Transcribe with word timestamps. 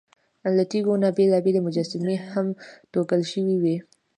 له 0.57 0.63
تیږو 0.71 0.93
نه 1.03 1.09
بېلابېلې 1.17 1.61
مجسمې 1.67 2.15
هم 2.31 2.47
توږل 2.91 3.21
شوې 3.31 3.55
وې. 3.63 3.77